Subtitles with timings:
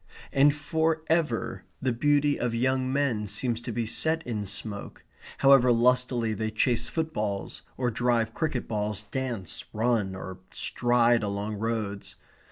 [0.33, 5.05] And for ever the beauty of young men seems to be set in smoke,
[5.37, 12.15] however lustily they chase footballs, or drive cricket balls, dance, run, or stride along roads.